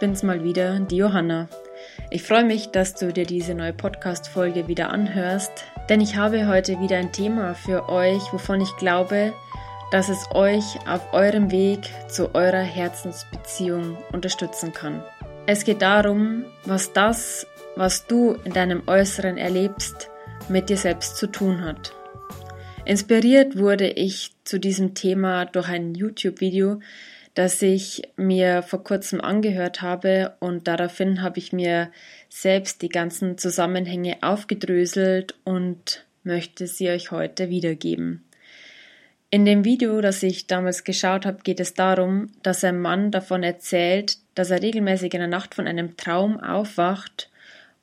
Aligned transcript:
bin's 0.00 0.22
mal 0.22 0.42
wieder, 0.42 0.80
die 0.80 0.96
Johanna. 0.96 1.48
Ich 2.10 2.22
freue 2.22 2.44
mich, 2.44 2.70
dass 2.70 2.94
du 2.94 3.12
dir 3.12 3.26
diese 3.26 3.54
neue 3.54 3.74
Podcast-Folge 3.74 4.66
wieder 4.66 4.88
anhörst, 4.88 5.52
denn 5.90 6.00
ich 6.00 6.16
habe 6.16 6.48
heute 6.48 6.80
wieder 6.80 6.96
ein 6.96 7.12
Thema 7.12 7.54
für 7.54 7.88
euch, 7.90 8.32
wovon 8.32 8.62
ich 8.62 8.74
glaube, 8.78 9.34
dass 9.92 10.08
es 10.08 10.26
euch 10.34 10.64
auf 10.88 11.12
eurem 11.12 11.50
Weg 11.50 11.80
zu 12.08 12.34
eurer 12.34 12.62
Herzensbeziehung 12.62 13.98
unterstützen 14.10 14.72
kann. 14.72 15.02
Es 15.46 15.64
geht 15.64 15.82
darum, 15.82 16.46
was 16.64 16.94
das, 16.94 17.46
was 17.76 18.06
du 18.06 18.36
in 18.44 18.54
deinem 18.54 18.82
Äußeren 18.86 19.36
erlebst, 19.36 20.08
mit 20.48 20.70
dir 20.70 20.78
selbst 20.78 21.18
zu 21.18 21.26
tun 21.26 21.62
hat. 21.62 21.92
Inspiriert 22.86 23.58
wurde 23.58 23.88
ich 23.88 24.30
zu 24.44 24.58
diesem 24.58 24.94
Thema 24.94 25.44
durch 25.44 25.68
ein 25.68 25.94
YouTube-Video, 25.94 26.80
das 27.40 27.62
ich 27.62 28.02
mir 28.16 28.60
vor 28.60 28.84
kurzem 28.84 29.18
angehört 29.18 29.80
habe 29.80 30.34
und 30.40 30.68
daraufhin 30.68 31.22
habe 31.22 31.38
ich 31.38 31.54
mir 31.54 31.90
selbst 32.28 32.82
die 32.82 32.90
ganzen 32.90 33.38
Zusammenhänge 33.38 34.18
aufgedröselt 34.20 35.34
und 35.42 36.04
möchte 36.22 36.66
sie 36.66 36.90
euch 36.90 37.12
heute 37.12 37.48
wiedergeben. 37.48 38.22
In 39.30 39.46
dem 39.46 39.64
Video, 39.64 40.02
das 40.02 40.22
ich 40.22 40.48
damals 40.48 40.84
geschaut 40.84 41.24
habe, 41.24 41.38
geht 41.42 41.60
es 41.60 41.72
darum, 41.72 42.30
dass 42.42 42.62
ein 42.62 42.78
Mann 42.78 43.10
davon 43.10 43.42
erzählt, 43.42 44.18
dass 44.34 44.50
er 44.50 44.60
regelmäßig 44.60 45.14
in 45.14 45.20
der 45.20 45.26
Nacht 45.26 45.54
von 45.54 45.66
einem 45.66 45.96
Traum 45.96 46.38
aufwacht 46.40 47.30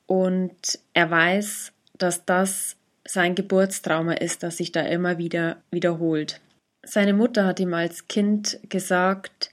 und 0.05 0.77
er 0.93 1.09
weiß, 1.09 1.71
dass 1.97 2.25
das 2.25 2.75
sein 3.05 3.33
Geburtstrauma 3.33 4.13
ist, 4.13 4.43
das 4.43 4.57
sich 4.57 4.71
da 4.71 4.81
immer 4.81 5.17
wieder 5.17 5.57
wiederholt. 5.71 6.41
Seine 6.83 7.13
Mutter 7.13 7.45
hat 7.45 7.59
ihm 7.59 7.73
als 7.73 8.07
Kind 8.07 8.59
gesagt, 8.69 9.51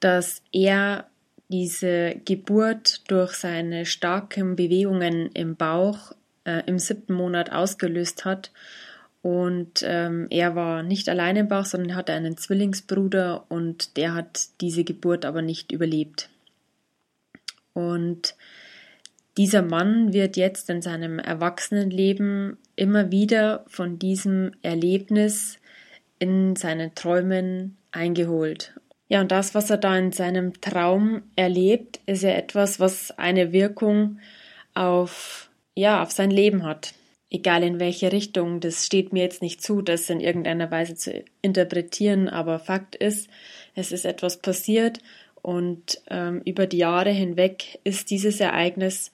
dass 0.00 0.42
er 0.52 1.06
diese 1.48 2.14
Geburt 2.24 3.10
durch 3.10 3.32
seine 3.32 3.84
starken 3.84 4.56
Bewegungen 4.56 5.30
im 5.32 5.56
Bauch 5.56 6.12
äh, 6.44 6.62
im 6.66 6.78
siebten 6.78 7.14
Monat 7.14 7.52
ausgelöst 7.52 8.24
hat. 8.24 8.50
Und 9.22 9.82
ähm, 9.84 10.28
er 10.30 10.54
war 10.54 10.82
nicht 10.82 11.08
allein 11.08 11.36
im 11.36 11.48
Bauch, 11.48 11.66
sondern 11.66 11.94
hatte 11.94 12.12
einen 12.12 12.38
Zwillingsbruder 12.38 13.44
und 13.48 13.96
der 13.96 14.14
hat 14.14 14.48
diese 14.60 14.84
Geburt 14.84 15.26
aber 15.26 15.42
nicht 15.42 15.72
überlebt. 15.72 16.30
Und 17.74 18.34
dieser 19.36 19.62
Mann 19.62 20.12
wird 20.12 20.36
jetzt 20.36 20.70
in 20.70 20.82
seinem 20.82 21.18
Erwachsenenleben 21.18 22.56
immer 22.76 23.10
wieder 23.10 23.64
von 23.68 23.98
diesem 23.98 24.52
Erlebnis 24.62 25.59
in 26.20 26.54
seinen 26.54 26.94
Träumen 26.94 27.76
eingeholt. 27.90 28.74
Ja, 29.08 29.20
und 29.20 29.32
das, 29.32 29.56
was 29.56 29.70
er 29.70 29.78
da 29.78 29.98
in 29.98 30.12
seinem 30.12 30.60
Traum 30.60 31.22
erlebt, 31.34 31.98
ist 32.06 32.22
ja 32.22 32.30
etwas, 32.30 32.78
was 32.78 33.10
eine 33.18 33.52
Wirkung 33.52 34.20
auf, 34.74 35.50
ja, 35.74 36.00
auf 36.00 36.12
sein 36.12 36.30
Leben 36.30 36.62
hat. 36.62 36.94
Egal 37.28 37.64
in 37.64 37.80
welche 37.80 38.12
Richtung, 38.12 38.60
das 38.60 38.86
steht 38.86 39.12
mir 39.12 39.22
jetzt 39.24 39.42
nicht 39.42 39.62
zu, 39.62 39.82
das 39.82 40.08
in 40.10 40.20
irgendeiner 40.20 40.70
Weise 40.70 40.94
zu 40.94 41.24
interpretieren, 41.42 42.28
aber 42.28 42.60
Fakt 42.60 42.94
ist, 42.94 43.28
es 43.74 43.90
ist 43.90 44.04
etwas 44.04 44.38
passiert 44.42 44.98
und 45.42 46.02
ähm, 46.08 46.42
über 46.44 46.66
die 46.66 46.78
Jahre 46.78 47.10
hinweg 47.10 47.80
ist 47.82 48.10
dieses 48.10 48.40
Ereignis 48.40 49.10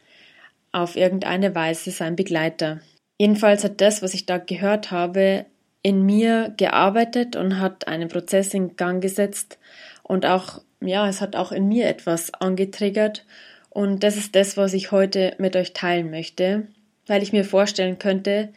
auf 0.73 0.97
irgendeine 0.97 1.55
Weise 1.55 1.91
sein 1.91 2.17
Begleiter. 2.17 2.81
Jedenfalls 3.19 3.65
hat 3.65 3.81
das, 3.81 4.03
was 4.03 4.13
ich 4.13 4.27
da 4.27 4.37
gehört 4.37 4.91
habe, 4.91 5.47
in 5.87 6.05
mir 6.05 6.53
gearbeitet 6.57 7.37
und 7.37 7.61
hat 7.61 7.87
einen 7.87 8.09
Prozess 8.09 8.53
in 8.55 8.75
Gang 8.75 9.01
gesetzt 9.01 9.57
und 10.03 10.27
auch, 10.27 10.61
ja, 10.81 11.09
es 11.09 11.21
hat 11.21 11.37
auch 11.37 11.53
in 11.53 11.69
mir 11.69 11.87
etwas 11.87 12.35
angetriggert 12.35 13.25
und 13.71 14.03
das 14.03 14.17
ist 14.17 14.35
das, 14.35 14.57
was 14.57 14.75
ich 14.75 14.91
heute 14.91 15.37
mit 15.39 15.55
euch 15.55 15.75
teilen 15.75 16.11
möchte, 16.11 16.67
weil 17.07 17.23
ich 17.23 17.33
mir 17.33 17.45
vorstellen 17.45 18.01
könnte, 18.01 18.49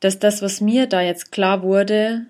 dass 0.00 0.18
das, 0.18 0.42
was 0.42 0.60
mir 0.60 0.86
da 0.86 1.00
jetzt 1.00 1.32
klar 1.32 1.62
wurde, 1.62 2.26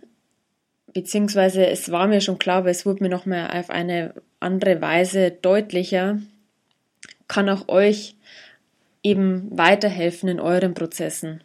beziehungsweise 0.93 1.67
es 1.67 1.91
war 1.91 2.07
mir 2.07 2.21
schon 2.21 2.39
klar, 2.39 2.59
aber 2.59 2.71
es 2.71 2.87
wurde 2.87 3.03
mir 3.03 3.11
nochmal 3.11 3.51
auf 3.59 3.69
eine 3.69 4.15
andere 4.39 4.81
Weise 4.81 5.33
deutlicher, 5.33 6.21
kann 7.27 7.49
auch 7.49 7.67
euch 7.67 8.15
eben 9.03 9.49
weiterhelfen 9.51 10.29
in 10.29 10.39
euren 10.39 10.75
Prozessen. 10.75 11.43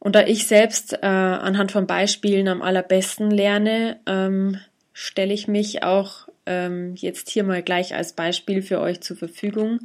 Und 0.00 0.16
da 0.16 0.26
ich 0.26 0.46
selbst 0.46 0.94
äh, 0.94 1.06
anhand 1.06 1.72
von 1.72 1.86
Beispielen 1.86 2.48
am 2.48 2.62
allerbesten 2.62 3.30
lerne, 3.30 4.00
ähm, 4.06 4.58
stelle 4.92 5.32
ich 5.32 5.46
mich 5.46 5.84
auch 5.84 6.28
ähm, 6.46 6.94
jetzt 6.96 7.28
hier 7.28 7.44
mal 7.44 7.62
gleich 7.62 7.94
als 7.94 8.14
Beispiel 8.14 8.62
für 8.62 8.80
euch 8.80 9.02
zur 9.02 9.16
Verfügung 9.16 9.80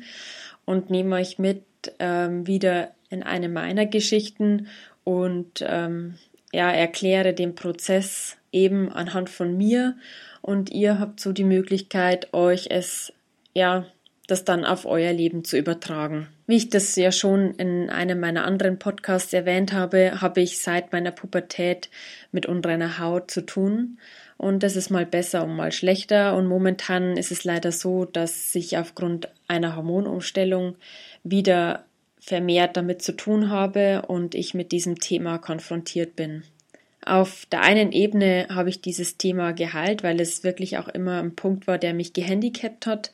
und 0.63 0.89
nehme 0.89 1.17
euch 1.17 1.37
mit 1.37 1.63
ähm, 1.99 2.47
wieder 2.47 2.91
in 3.09 3.23
eine 3.23 3.49
meiner 3.49 3.85
Geschichten 3.85 4.67
und 5.03 5.63
ähm, 5.67 6.15
ja, 6.53 6.71
erkläre 6.71 7.33
den 7.33 7.53
Prozess 7.53 8.37
eben 8.51 8.91
anhand 8.91 9.29
von 9.29 9.55
mir 9.57 9.97
und 10.41 10.71
ihr 10.71 10.97
habt 10.97 11.19
so 11.19 11.33
die 11.33 11.43
Möglichkeit, 11.43 12.33
euch 12.33 12.67
es 12.71 13.11
ja 13.53 13.85
das 14.27 14.45
dann 14.45 14.63
auf 14.65 14.85
euer 14.85 15.11
Leben 15.11 15.43
zu 15.43 15.57
übertragen. 15.57 16.27
Wie 16.47 16.57
ich 16.57 16.69
das 16.69 16.95
ja 16.95 17.11
schon 17.11 17.55
in 17.55 17.89
einem 17.89 18.19
meiner 18.19 18.45
anderen 18.45 18.77
Podcasts 18.77 19.33
erwähnt 19.33 19.73
habe, 19.73 20.21
habe 20.21 20.41
ich 20.41 20.59
seit 20.59 20.91
meiner 20.91 21.11
Pubertät 21.11 21.89
mit 22.31 22.45
unreiner 22.45 22.99
Haut 22.99 23.31
zu 23.31 23.45
tun. 23.45 23.97
Und 24.37 24.61
das 24.63 24.75
ist 24.75 24.89
mal 24.89 25.05
besser 25.05 25.43
und 25.43 25.55
mal 25.55 25.71
schlechter. 25.71 26.35
Und 26.35 26.47
momentan 26.47 27.17
ist 27.17 27.31
es 27.31 27.45
leider 27.45 27.71
so, 27.71 28.05
dass 28.05 28.53
ich 28.53 28.77
aufgrund 28.77 29.29
einer 29.47 29.75
Hormonumstellung 29.75 30.75
wieder 31.23 31.85
vermehrt 32.19 32.75
damit 32.75 33.01
zu 33.01 33.15
tun 33.15 33.49
habe 33.49 34.03
und 34.07 34.35
ich 34.35 34.53
mit 34.53 34.71
diesem 34.71 34.99
Thema 34.99 35.37
konfrontiert 35.37 36.15
bin. 36.15 36.43
Auf 37.05 37.45
der 37.51 37.61
einen 37.61 37.91
Ebene 37.91 38.47
habe 38.49 38.69
ich 38.69 38.81
dieses 38.81 39.17
Thema 39.17 39.53
geheilt, 39.53 40.01
weil 40.01 40.19
es 40.19 40.43
wirklich 40.43 40.79
auch 40.79 40.87
immer 40.87 41.19
ein 41.21 41.35
Punkt 41.35 41.67
war, 41.67 41.77
der 41.77 41.93
mich 41.93 42.13
gehandicapt 42.13 42.87
hat 42.87 43.11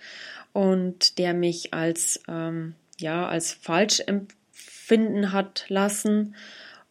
und 0.53 1.17
der 1.17 1.33
mich 1.33 1.73
als, 1.73 2.23
ähm, 2.29 2.73
ja, 3.01 3.27
als 3.27 3.53
falsch 3.53 4.01
empfinden 4.05 5.31
hat 5.31 5.65
lassen. 5.67 6.35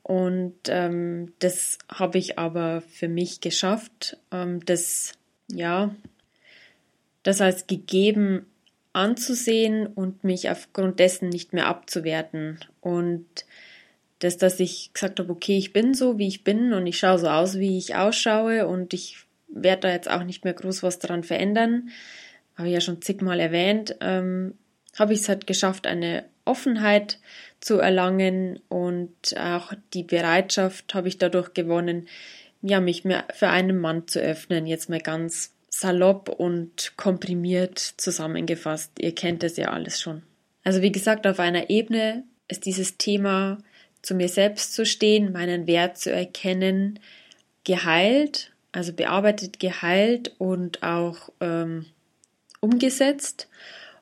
Und 0.02 0.56
ähm, 0.68 1.32
das 1.38 1.78
habe 1.88 2.18
ich 2.18 2.38
aber 2.38 2.80
für 2.80 3.08
mich 3.08 3.40
geschafft, 3.40 4.16
ähm, 4.32 4.64
das, 4.64 5.12
ja, 5.50 5.94
das 7.22 7.40
als 7.40 7.66
gegeben 7.66 8.46
anzusehen 8.92 9.86
und 9.86 10.24
mich 10.24 10.50
aufgrund 10.50 10.98
dessen 10.98 11.28
nicht 11.28 11.52
mehr 11.52 11.66
abzuwerten. 11.66 12.58
Und 12.80 13.26
das, 14.18 14.36
dass 14.36 14.58
ich 14.58 14.92
gesagt 14.92 15.20
habe, 15.20 15.30
okay, 15.30 15.56
ich 15.56 15.72
bin 15.72 15.94
so, 15.94 16.18
wie 16.18 16.26
ich 16.26 16.42
bin 16.44 16.72
und 16.72 16.86
ich 16.86 16.98
schaue 16.98 17.18
so 17.18 17.28
aus, 17.28 17.58
wie 17.58 17.78
ich 17.78 17.94
ausschaue 17.94 18.66
und 18.66 18.92
ich 18.92 19.18
werde 19.48 19.82
da 19.82 19.90
jetzt 19.92 20.10
auch 20.10 20.24
nicht 20.24 20.44
mehr 20.44 20.54
groß 20.54 20.82
was 20.82 20.98
daran 20.98 21.22
verändern 21.22 21.90
habe 22.60 22.68
ich 22.68 22.74
ja 22.74 22.80
schon 22.80 23.02
zigmal 23.02 23.40
erwähnt, 23.40 23.96
ähm, 24.00 24.54
habe 25.00 25.14
ich 25.14 25.20
es 25.20 25.28
halt 25.28 25.46
geschafft, 25.46 25.86
eine 25.86 26.24
Offenheit 26.44 27.18
zu 27.58 27.78
erlangen 27.78 28.60
und 28.68 29.36
auch 29.38 29.72
die 29.94 30.02
Bereitschaft 30.02 30.94
habe 30.94 31.08
ich 31.08 31.16
dadurch 31.16 31.54
gewonnen, 31.54 32.06
ja, 32.62 32.80
mich 32.80 33.04
mehr 33.04 33.24
für 33.34 33.48
einen 33.48 33.78
Mann 33.78 34.06
zu 34.06 34.20
öffnen, 34.20 34.66
jetzt 34.66 34.90
mal 34.90 35.00
ganz 35.00 35.54
salopp 35.70 36.28
und 36.28 36.92
komprimiert 36.98 37.78
zusammengefasst. 37.78 38.92
Ihr 38.98 39.14
kennt 39.14 39.42
es 39.42 39.56
ja 39.56 39.70
alles 39.70 40.00
schon. 40.00 40.22
Also 40.64 40.82
wie 40.82 40.92
gesagt, 40.92 41.26
auf 41.26 41.40
einer 41.40 41.70
Ebene 41.70 42.24
ist 42.48 42.66
dieses 42.66 42.98
Thema 42.98 43.58
zu 44.02 44.14
mir 44.14 44.28
selbst 44.28 44.74
zu 44.74 44.84
stehen, 44.84 45.32
meinen 45.32 45.66
Wert 45.66 45.96
zu 45.96 46.12
erkennen, 46.12 46.98
geheilt, 47.64 48.52
also 48.72 48.92
bearbeitet, 48.92 49.60
geheilt 49.60 50.34
und 50.36 50.82
auch 50.82 51.30
ähm, 51.40 51.86
umgesetzt. 52.60 53.48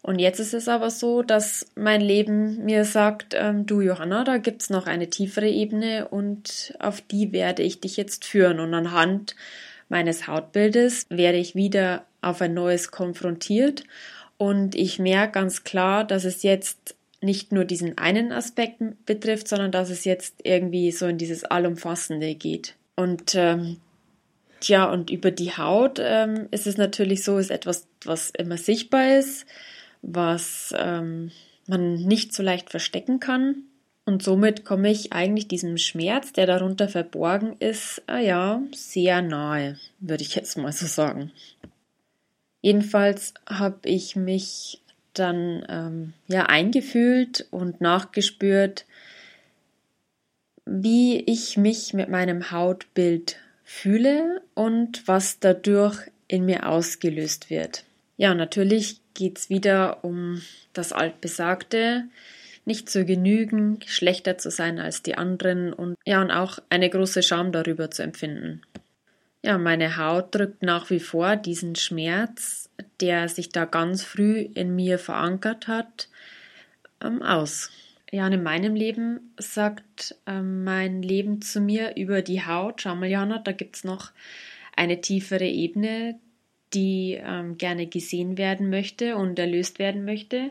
Und 0.03 0.19
jetzt 0.21 0.39
ist 0.41 0.55
es 0.55 0.69
aber 0.69 0.91
so, 0.91 1.23
dass 1.23 1.67
mein 1.75 2.01
Leben 2.01 2.65
mir 2.65 2.85
sagt, 2.85 3.35
ähm, 3.37 3.67
du 3.67 3.81
Johanna, 3.81 4.25
da 4.25 4.39
gibt's 4.39 4.71
noch 4.71 4.87
eine 4.87 5.11
tiefere 5.11 5.49
Ebene 5.49 6.09
und 6.09 6.75
auf 6.79 7.01
die 7.01 7.33
werde 7.33 7.63
ich 7.63 7.81
dich 7.81 7.97
jetzt 7.97 8.25
führen. 8.25 8.61
Und 8.61 8.73
anhand 8.75 9.35
meines 9.89 10.27
Hautbildes 10.27 11.07
werde 11.09 11.39
ich 11.39 11.55
wieder 11.55 12.05
auf 12.23 12.41
ein 12.41 12.55
neues 12.55 12.91
konfrontiert. 12.91 13.85
Und 14.37 14.75
ich 14.75 14.99
merke 14.99 15.33
ganz 15.33 15.65
klar, 15.65 16.05
dass 16.05 16.25
es 16.25 16.43
jetzt 16.43 16.95
nicht 17.21 17.51
nur 17.51 17.65
diesen 17.65 17.99
einen 17.99 18.31
Aspekt 18.31 18.81
betrifft, 19.05 19.49
sondern 19.49 19.73
dass 19.73 19.91
es 19.91 20.05
jetzt 20.05 20.37
irgendwie 20.45 20.93
so 20.93 21.07
in 21.07 21.19
dieses 21.19 21.45
Allumfassende 21.45 22.37
geht. 22.37 22.77
Und 22.95 23.35
ähm, 23.35 23.79
Tja, 24.61 24.91
und 24.91 25.11
über 25.11 25.31
die 25.31 25.57
Haut 25.57 25.99
ähm, 26.03 26.49
ist 26.51 26.67
es 26.67 26.77
natürlich 26.77 27.23
so, 27.23 27.39
ist 27.39 27.51
etwas, 27.51 27.87
was 28.05 28.31
immer 28.31 28.57
sichtbar 28.57 29.19
ist, 29.19 29.47
was 30.03 30.75
ähm, 30.77 31.31
man 31.67 31.97
nicht 32.03 32.35
so 32.35 32.43
leicht 32.43 32.71
verstecken 32.71 33.21
kann. 33.21 33.65
Und 34.05 34.23
somit 34.23 34.65
komme 34.65 34.91
ich 34.91 35.13
eigentlich 35.13 35.49
diesem 35.49 35.77
Schmerz, 35.77 36.33
der 36.33 36.47
darunter 36.47 36.89
verborgen 36.89 37.57
ist, 37.59 38.03
ah 38.07 38.19
ja, 38.19 38.63
sehr 38.75 39.21
nahe, 39.21 39.79
würde 40.01 40.23
ich 40.23 40.35
jetzt 40.35 40.57
mal 40.57 40.73
so 40.73 40.87
sagen. 40.87 41.31
Jedenfalls 42.63 43.35
habe 43.47 43.87
ich 43.87 44.17
mich 44.17 44.81
dann 45.13 45.65
ähm, 45.69 46.13
ja 46.27 46.47
eingefühlt 46.47 47.47
und 47.51 47.81
nachgespürt, 47.81 48.87
wie 50.65 51.21
ich 51.21 51.57
mich 51.57 51.93
mit 51.93 52.09
meinem 52.09 52.51
Hautbild 52.51 53.37
fühle 53.65 54.43
und 54.55 55.07
was 55.07 55.39
dadurch 55.39 55.99
in 56.29 56.45
mir 56.45 56.69
ausgelöst 56.69 57.51
wird. 57.51 57.85
Ja, 58.19 58.35
natürlich 58.35 59.01
geht 59.15 59.39
es 59.39 59.49
wieder 59.49 60.03
um 60.03 60.43
das 60.73 60.93
altbesagte, 60.93 62.05
nicht 62.65 62.91
zu 62.91 63.05
genügen, 63.05 63.79
schlechter 63.87 64.37
zu 64.37 64.51
sein 64.51 64.81
als 64.81 65.03
die 65.05 65.17
anderen 65.17 65.73
und 65.73 65.97
ja, 66.05 66.21
und 66.21 66.33
auch 66.33 66.59
eine 66.69 66.91
große 66.91 67.23
Scham 67.23 67.53
darüber 67.53 67.93
zu 67.93 68.03
empfinden. 68.03 68.63
Ja, 69.45 69.57
meine 69.57 69.97
Haut 69.97 70.35
drückt 70.35 70.63
nach 70.63 70.91
wie 70.91 70.99
vor 70.99 71.37
diesen 71.37 71.77
Schmerz, 71.77 72.69
der 73.01 73.29
sich 73.29 73.51
da 73.51 73.65
ganz 73.65 74.03
früh 74.03 74.41
in 74.41 74.75
mir 74.75 74.99
verankert 74.99 75.69
hat, 75.69 76.09
ähm, 77.01 77.23
aus. 77.23 77.71
Ja, 78.11 78.27
und 78.27 78.33
in 78.33 78.43
meinem 78.43 78.75
Leben 78.75 79.33
sagt 79.39 80.17
ähm, 80.27 80.65
mein 80.65 81.03
Leben 81.03 81.41
zu 81.41 81.61
mir 81.61 81.97
über 81.97 82.23
die 82.23 82.45
Haut, 82.45 82.83
schau 82.83 82.97
mal, 82.97 83.09
Jana, 83.09 83.39
da 83.39 83.53
gibt 83.53 83.77
es 83.77 83.85
noch 83.85 84.11
eine 84.75 85.01
tiefere 85.01 85.47
Ebene, 85.47 86.19
die 86.75 87.19
ähm, 87.21 87.59
gerne 87.59 87.87
gesehen 87.87 88.39
werden 88.39 88.71
möchte 88.71 89.17
und 89.17 89.39
erlöst 89.39 89.79
werden 89.79 90.05
möchte. 90.05 90.51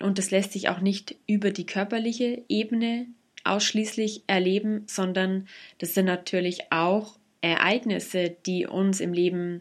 Und 0.00 0.18
das 0.18 0.30
lässt 0.30 0.52
sich 0.52 0.68
auch 0.68 0.80
nicht 0.80 1.16
über 1.26 1.50
die 1.50 1.66
körperliche 1.66 2.42
Ebene 2.48 3.06
ausschließlich 3.44 4.24
erleben, 4.26 4.84
sondern 4.86 5.48
das 5.78 5.94
sind 5.94 6.04
natürlich 6.04 6.70
auch 6.70 7.18
Ereignisse, 7.40 8.36
die 8.46 8.66
uns 8.66 9.00
im 9.00 9.12
Leben 9.12 9.60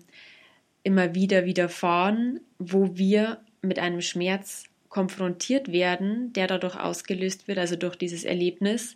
immer 0.83 1.15
wieder 1.15 1.45
widerfahren, 1.45 2.39
wo 2.59 2.97
wir 2.97 3.39
mit 3.62 3.80
einem 3.80 4.01
Schmerz 4.01 4.65
konfrontiert 4.89 5.71
werden, 5.71 6.33
der 6.33 6.47
dadurch 6.47 6.80
ausgelöst 6.80 7.47
wird, 7.47 7.57
also 7.57 7.75
durch 7.75 7.95
dieses 7.95 8.23
Erlebnis, 8.23 8.95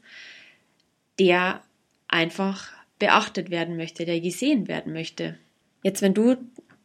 der 1.20 1.62
einfach 2.08 2.70
beachtet 2.98 3.50
werden 3.50 3.78
möchte, 3.78 4.06
der 4.06 4.20
gesehen 4.20 4.68
werden 4.68 4.94
möchte. 4.94 5.38
Jetzt, 5.84 6.02
wenn 6.02 6.14
du 6.14 6.38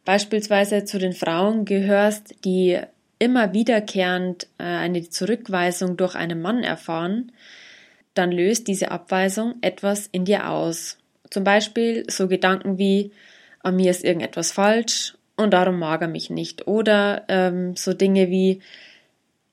beispielsweise 0.07 0.85
zu 0.85 0.99
den 0.99 1.11
Frauen 1.11 1.65
gehörst, 1.65 2.45
die 2.45 2.79
immer 3.19 3.53
wiederkehrend 3.53 4.47
äh, 4.57 4.63
eine 4.63 5.09
Zurückweisung 5.09 5.97
durch 5.97 6.15
einen 6.15 6.41
Mann 6.41 6.63
erfahren, 6.63 7.33
dann 8.13 8.31
löst 8.31 8.69
diese 8.69 8.89
Abweisung 8.89 9.55
etwas 9.59 10.07
in 10.07 10.23
dir 10.23 10.49
aus. 10.49 10.97
Zum 11.29 11.43
Beispiel 11.43 12.05
so 12.09 12.29
Gedanken 12.29 12.77
wie, 12.77 13.11
an 13.59 13.75
mir 13.75 13.91
ist 13.91 14.05
irgendetwas 14.05 14.53
falsch 14.53 15.17
und 15.35 15.51
darum 15.51 15.77
mag 15.77 16.01
er 16.01 16.07
mich 16.07 16.29
nicht. 16.29 16.67
Oder 16.67 17.25
ähm, 17.27 17.75
so 17.75 17.93
Dinge 17.93 18.29
wie, 18.29 18.61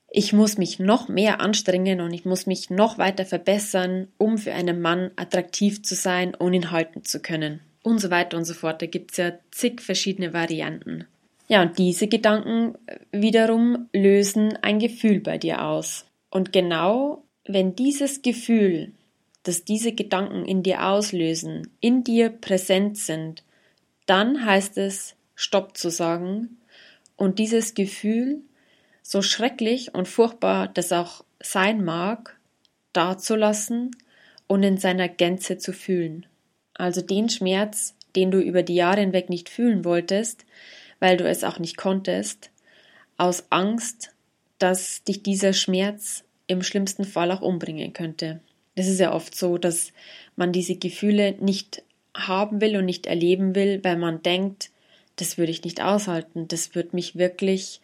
ich 0.09 0.33
muss 0.33 0.57
mich 0.57 0.79
noch 0.79 1.09
mehr 1.09 1.41
anstrengen 1.41 2.01
und 2.01 2.13
ich 2.13 2.25
muss 2.25 2.47
mich 2.47 2.71
noch 2.71 2.97
weiter 2.97 3.25
verbessern, 3.25 4.07
um 4.19 4.39
für 4.39 4.53
einen 4.53 4.81
Mann 4.81 5.11
attraktiv 5.17 5.83
zu 5.83 5.97
sein 5.97 6.33
und 6.33 6.55
ihn 6.55 6.71
halten 6.71 7.03
zu 7.03 7.19
können. 7.19 7.59
Und 7.85 8.01
so 8.01 8.11
weiter 8.11 8.37
und 8.37 8.47
so 8.47 8.55
fort. 8.55 8.83
Da 8.83 8.87
gibt 8.87 9.13
es 9.13 9.19
ja 9.19 9.33
zig 9.53 9.81
verschiedene 9.81 10.33
Varianten. 10.33 11.07
Ja, 11.47 11.63
und 11.63 11.79
diese 11.79 12.09
Gedanken 12.09 12.75
äh, 12.87 12.99
wiederum 13.13 13.89
lösen 13.93 14.59
ein 14.63 14.81
Gefühl 14.81 15.21
bei 15.21 15.39
dir 15.39 15.63
aus. 15.63 16.07
Und 16.31 16.53
genau 16.53 17.23
wenn 17.47 17.77
dieses 17.77 18.23
Gefühl, 18.23 18.93
das 19.43 19.65
diese 19.65 19.93
Gedanken 19.93 20.47
in 20.47 20.63
dir 20.63 20.87
auslösen, 20.87 21.71
in 21.81 22.03
dir 22.03 22.31
präsent 22.31 22.97
sind, 22.97 23.45
dann 24.07 24.45
heißt 24.45 24.79
es, 24.79 25.15
Stopp 25.35 25.77
zu 25.77 25.91
sagen 25.91 26.59
und 27.17 27.39
dieses 27.39 27.75
Gefühl, 27.75 28.41
so 29.03 29.21
schrecklich 29.21 29.95
und 29.95 30.09
furchtbar 30.09 30.69
das 30.69 30.93
auch 30.93 31.25
sein 31.41 31.85
mag, 31.85 32.39
dazulassen 32.95 33.91
und 34.47 34.63
in 34.63 34.79
seiner 34.79 35.09
Gänze 35.09 35.59
zu 35.59 35.73
fühlen. 35.73 36.27
Also 36.75 37.01
den 37.01 37.29
Schmerz, 37.29 37.95
den 38.17 38.31
du 38.31 38.41
über 38.41 38.63
die 38.63 38.75
Jahre 38.75 39.01
hinweg 39.01 39.31
nicht 39.31 39.49
fühlen 39.49 39.85
wolltest, 39.85 40.45
weil 41.01 41.17
du 41.17 41.29
es 41.29 41.45
auch 41.45 41.59
nicht 41.59 41.77
konntest, 41.77 42.51
aus 43.17 43.45
Angst, 43.51 44.13
dass 44.59 45.05
dich 45.05 45.23
dieser 45.23 45.53
Schmerz 45.53 46.25
im 46.47 46.63
schlimmsten 46.63 47.05
Fall 47.05 47.31
auch 47.31 47.41
umbringen 47.41 47.93
könnte. 47.93 48.41
Das 48.77 48.87
ist 48.87 49.01
ja 49.01 49.13
oft 49.13 49.35
so, 49.35 49.59
dass 49.59 49.93
man 50.37 50.53
diese 50.53 50.77
Gefühle 50.77 51.33
nicht 51.41 51.83
haben 52.17 52.61
will 52.61 52.77
und 52.77 52.85
nicht 52.85 53.07
erleben 53.07 53.55
will, 53.55 53.83
weil 53.83 53.97
man 53.97 54.23
denkt, 54.23 54.71
das 55.17 55.39
würde 55.39 55.53
ich 55.53 55.63
nicht 55.65 55.81
aushalten, 55.81 56.49
das 56.49 56.75
würde 56.75 56.91
mich 56.93 57.17
wirklich 57.17 57.81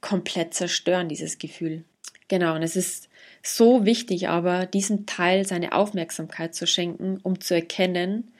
komplett 0.00 0.54
zerstören, 0.54 1.08
dieses 1.08 1.38
Gefühl. 1.38 1.84
Genau, 2.28 2.54
und 2.54 2.62
es 2.62 2.76
ist 2.76 3.08
so 3.44 3.84
wichtig 3.84 4.28
aber, 4.28 4.66
diesem 4.66 5.06
Teil 5.06 5.46
seine 5.46 5.72
Aufmerksamkeit 5.72 6.54
zu 6.54 6.66
schenken, 6.66 7.18
um 7.22 7.40
zu 7.40 7.54
erkennen, 7.54 8.32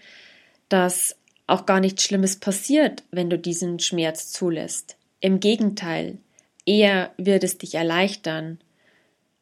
dass 0.69 1.17
auch 1.47 1.67
gar 1.67 1.81
nichts 1.81 2.05
Schlimmes 2.05 2.37
passiert, 2.37 3.03
wenn 3.11 3.29
du 3.29 3.39
diesen 3.39 3.79
Schmerz 3.79 4.33
zulässt. 4.33 4.97
Im 5.21 5.41
Gegenteil, 5.41 6.19
eher 6.65 7.13
wird 7.19 7.45
es 7.45 7.59
dich 7.59 7.75
erleichtern, 7.75 8.59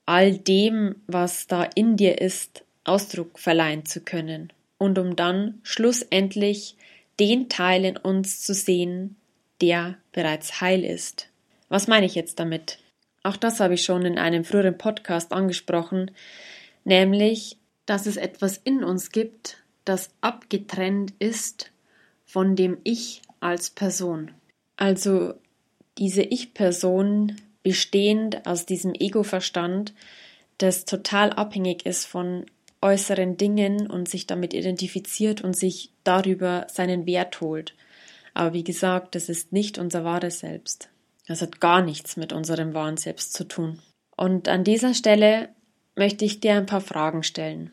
all 0.05 0.37
dem, 0.37 0.97
was 1.07 1.47
da 1.47 1.63
in 1.63 1.97
dir 1.97 2.21
ist, 2.21 2.65
Ausdruck 2.85 3.39
verleihen 3.39 3.87
zu 3.87 4.01
können 4.01 4.53
und 4.79 4.99
um 4.99 5.15
dann 5.15 5.61
schlussendlich 5.63 6.77
den 7.21 7.49
Teil 7.49 7.85
in 7.85 7.97
uns 7.97 8.43
zu 8.43 8.53
sehen, 8.53 9.17
der 9.61 9.97
bereits 10.11 10.61
heil 10.61 10.85
ist. 10.85 11.29
Was 11.69 11.87
meine 11.87 12.07
ich 12.07 12.17
jetzt 12.17 12.41
damit? 12.41 12.79
Auch 13.23 13.37
das 13.37 13.61
habe 13.61 13.75
ich 13.75 13.83
schon 13.83 14.05
in 14.05 14.19
einem 14.19 14.45
früheren 14.45 14.77
Podcast 14.77 15.33
angesprochen, 15.33 16.11
nämlich, 16.85 17.59
dass 17.87 18.07
es 18.07 18.17
etwas 18.17 18.57
in 18.57 18.83
uns 18.83 19.11
gibt, 19.11 19.59
das 19.85 20.11
abgetrennt 20.21 21.13
ist 21.19 21.71
von 22.25 22.57
dem 22.57 22.79
Ich 22.85 23.23
als 23.41 23.71
Person. 23.71 24.33
Also 24.77 25.35
diese 25.99 26.23
Ich-Person 26.23 27.37
bestehend 27.63 28.47
aus 28.47 28.67
diesem 28.67 28.95
Ego-Verstand, 28.95 29.95
das 30.59 30.85
total 30.85 31.31
abhängig 31.33 31.87
ist 31.87 32.07
von 32.07 32.47
äußeren 32.81 33.37
Dingen 33.37 33.87
und 33.87 34.09
sich 34.09 34.27
damit 34.27 34.55
identifiziert 34.55 35.43
und 35.43 35.57
sich 35.57 35.93
darüber 36.03 36.67
seinen 36.69 37.07
Wert 37.07 37.41
holt. 37.41 37.75
Aber 38.35 38.55
wie 38.55 38.65
gesagt, 38.65 39.15
das 39.15 39.29
ist 39.29 39.53
nicht 39.53 39.79
unser 39.79 40.05
wahres 40.05 40.41
Selbst. 40.41 40.89
Das 41.27 41.41
hat 41.41 41.61
gar 41.61 41.83
nichts 41.83 42.17
mit 42.17 42.33
unserem 42.33 42.75
wahren 42.75 42.97
Selbst 42.97 43.35
zu 43.35 43.45
tun. 43.45 43.81
Und 44.17 44.49
an 44.49 44.65
dieser 44.65 44.95
Stelle 44.95 45.49
möchte 45.95 46.25
ich 46.25 46.41
dir 46.41 46.55
ein 46.55 46.67
paar 46.67 46.81
Fragen 46.81 47.23
stellen. 47.23 47.71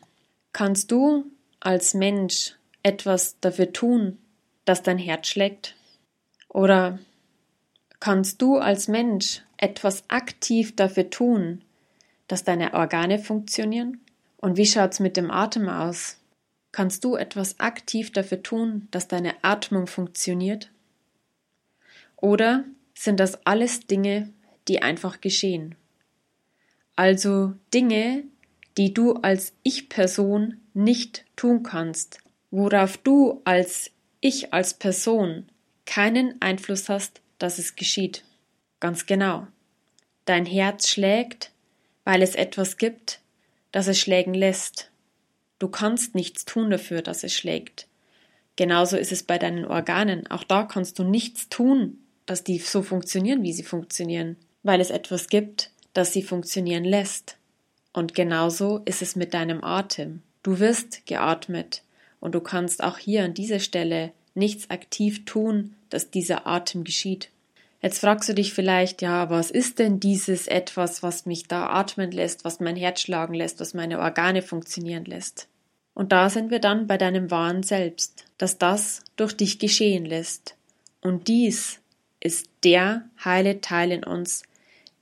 Kannst 0.52 0.90
du 0.90 1.24
als 1.58 1.94
Mensch 1.94 2.54
etwas 2.82 3.38
dafür 3.40 3.72
tun, 3.72 4.18
dass 4.64 4.82
dein 4.82 4.98
Herz 4.98 5.28
schlägt? 5.28 5.74
Oder 6.48 6.98
kannst 7.98 8.42
du 8.42 8.56
als 8.58 8.88
Mensch 8.88 9.42
etwas 9.56 10.04
aktiv 10.08 10.74
dafür 10.74 11.10
tun, 11.10 11.62
dass 12.28 12.44
deine 12.44 12.74
Organe 12.74 13.18
funktionieren? 13.18 14.00
Und 14.38 14.56
wie 14.56 14.66
schaut's 14.66 15.00
mit 15.00 15.16
dem 15.16 15.30
Atem 15.30 15.68
aus? 15.68 16.16
Kannst 16.72 17.04
du 17.04 17.16
etwas 17.16 17.58
aktiv 17.60 18.12
dafür 18.12 18.42
tun, 18.42 18.88
dass 18.90 19.08
deine 19.08 19.34
Atmung 19.42 19.86
funktioniert? 19.86 20.70
Oder 22.16 22.64
sind 23.00 23.18
das 23.18 23.46
alles 23.46 23.86
Dinge, 23.86 24.30
die 24.68 24.82
einfach 24.82 25.22
geschehen? 25.22 25.74
Also 26.96 27.54
Dinge, 27.72 28.24
die 28.76 28.92
du 28.92 29.14
als 29.14 29.54
Ich-Person 29.62 30.60
nicht 30.74 31.24
tun 31.34 31.62
kannst, 31.62 32.18
worauf 32.50 32.98
du 32.98 33.40
als 33.44 33.90
Ich 34.20 34.52
als 34.52 34.74
Person 34.74 35.46
keinen 35.86 36.42
Einfluss 36.42 36.90
hast, 36.90 37.22
dass 37.38 37.58
es 37.58 37.74
geschieht. 37.74 38.22
Ganz 38.80 39.06
genau. 39.06 39.46
Dein 40.26 40.44
Herz 40.44 40.86
schlägt, 40.86 41.52
weil 42.04 42.20
es 42.20 42.34
etwas 42.34 42.76
gibt, 42.76 43.20
das 43.72 43.86
es 43.88 43.98
schlägen 43.98 44.34
lässt. 44.34 44.90
Du 45.58 45.68
kannst 45.68 46.14
nichts 46.14 46.44
tun 46.44 46.68
dafür, 46.68 47.00
dass 47.00 47.24
es 47.24 47.32
schlägt. 47.32 47.86
Genauso 48.56 48.98
ist 48.98 49.10
es 49.10 49.22
bei 49.22 49.38
deinen 49.38 49.64
Organen. 49.64 50.26
Auch 50.26 50.44
da 50.44 50.64
kannst 50.64 50.98
du 50.98 51.04
nichts 51.04 51.48
tun, 51.48 51.98
dass 52.30 52.44
die 52.44 52.58
so 52.58 52.82
funktionieren, 52.82 53.42
wie 53.42 53.52
sie 53.52 53.64
funktionieren, 53.64 54.36
weil 54.62 54.80
es 54.80 54.90
etwas 54.90 55.26
gibt, 55.26 55.72
das 55.94 56.12
sie 56.12 56.22
funktionieren 56.22 56.84
lässt. 56.84 57.36
Und 57.92 58.14
genauso 58.14 58.82
ist 58.84 59.02
es 59.02 59.16
mit 59.16 59.34
deinem 59.34 59.64
Atem. 59.64 60.22
Du 60.44 60.60
wirst 60.60 61.04
geatmet 61.06 61.82
und 62.20 62.36
du 62.36 62.40
kannst 62.40 62.84
auch 62.84 62.98
hier 62.98 63.24
an 63.24 63.34
dieser 63.34 63.58
Stelle 63.58 64.12
nichts 64.34 64.70
aktiv 64.70 65.24
tun, 65.24 65.74
dass 65.88 66.12
dieser 66.12 66.46
Atem 66.46 66.84
geschieht. 66.84 67.30
Jetzt 67.82 67.98
fragst 67.98 68.28
du 68.28 68.34
dich 68.34 68.54
vielleicht, 68.54 69.02
ja, 69.02 69.28
was 69.28 69.50
ist 69.50 69.80
denn 69.80 69.98
dieses 69.98 70.46
etwas, 70.46 71.02
was 71.02 71.26
mich 71.26 71.48
da 71.48 71.66
atmen 71.66 72.12
lässt, 72.12 72.44
was 72.44 72.60
mein 72.60 72.76
Herz 72.76 73.00
schlagen 73.00 73.34
lässt, 73.34 73.58
was 73.58 73.74
meine 73.74 73.98
Organe 73.98 74.42
funktionieren 74.42 75.04
lässt? 75.04 75.48
Und 75.94 76.12
da 76.12 76.30
sind 76.30 76.52
wir 76.52 76.60
dann 76.60 76.86
bei 76.86 76.96
deinem 76.96 77.32
wahren 77.32 77.64
Selbst, 77.64 78.24
dass 78.38 78.56
das 78.56 79.02
durch 79.16 79.36
dich 79.36 79.58
geschehen 79.58 80.04
lässt. 80.04 80.54
Und 81.00 81.26
dies 81.26 81.80
ist 82.20 82.48
der 82.64 83.04
heile 83.24 83.60
Teil 83.60 83.92
in 83.92 84.04
uns, 84.04 84.42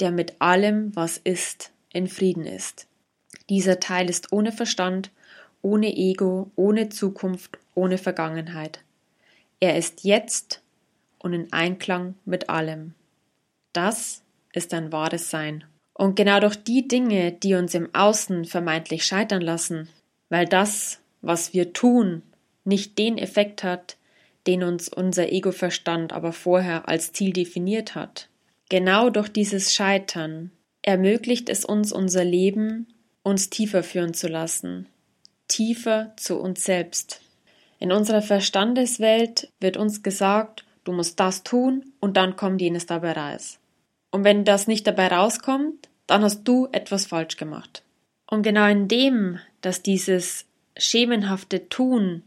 der 0.00 0.12
mit 0.12 0.40
allem, 0.40 0.94
was 0.94 1.18
ist, 1.18 1.72
in 1.92 2.06
Frieden 2.06 2.46
ist. 2.46 2.86
Dieser 3.48 3.80
Teil 3.80 4.08
ist 4.08 4.32
ohne 4.32 4.52
Verstand, 4.52 5.10
ohne 5.62 5.94
Ego, 5.94 6.50
ohne 6.54 6.88
Zukunft, 6.88 7.58
ohne 7.74 7.98
Vergangenheit. 7.98 8.80
Er 9.60 9.76
ist 9.76 10.04
jetzt 10.04 10.62
und 11.18 11.32
in 11.32 11.52
Einklang 11.52 12.14
mit 12.24 12.48
allem. 12.48 12.94
Das 13.72 14.22
ist 14.52 14.72
ein 14.72 14.92
wahres 14.92 15.30
Sein. 15.30 15.64
Und 15.94 16.14
genau 16.14 16.38
durch 16.38 16.56
die 16.56 16.86
Dinge, 16.86 17.32
die 17.32 17.54
uns 17.54 17.74
im 17.74 17.92
Außen 17.92 18.44
vermeintlich 18.44 19.04
scheitern 19.04 19.42
lassen, 19.42 19.88
weil 20.28 20.46
das, 20.46 21.00
was 21.22 21.52
wir 21.52 21.72
tun, 21.72 22.22
nicht 22.64 22.98
den 22.98 23.18
Effekt 23.18 23.64
hat, 23.64 23.96
den 24.46 24.62
uns 24.62 24.88
unser 24.88 25.30
Ego-Verstand 25.32 26.12
aber 26.12 26.32
vorher 26.32 26.88
als 26.88 27.12
Ziel 27.12 27.32
definiert 27.32 27.94
hat. 27.94 28.28
Genau 28.68 29.10
durch 29.10 29.28
dieses 29.28 29.74
Scheitern 29.74 30.50
ermöglicht 30.82 31.48
es 31.48 31.64
uns 31.64 31.92
unser 31.92 32.24
Leben, 32.24 32.86
uns 33.22 33.50
tiefer 33.50 33.82
führen 33.82 34.14
zu 34.14 34.28
lassen, 34.28 34.86
tiefer 35.48 36.12
zu 36.16 36.38
uns 36.38 36.64
selbst. 36.64 37.20
In 37.78 37.92
unserer 37.92 38.22
Verstandeswelt 38.22 39.50
wird 39.60 39.76
uns 39.76 40.02
gesagt, 40.02 40.64
du 40.84 40.92
musst 40.92 41.20
das 41.20 41.42
tun 41.42 41.92
und 42.00 42.16
dann 42.16 42.36
kommt 42.36 42.60
jenes 42.60 42.86
dabei 42.86 43.12
raus. 43.12 43.58
Und 44.10 44.24
wenn 44.24 44.44
das 44.44 44.66
nicht 44.66 44.86
dabei 44.86 45.08
rauskommt, 45.08 45.88
dann 46.06 46.22
hast 46.22 46.44
du 46.44 46.68
etwas 46.72 47.06
falsch 47.06 47.36
gemacht. 47.36 47.82
Und 48.26 48.42
genau 48.42 48.66
in 48.66 48.88
dem, 48.88 49.38
dass 49.60 49.82
dieses 49.82 50.46
schemenhafte 50.76 51.68
Tun 51.68 52.22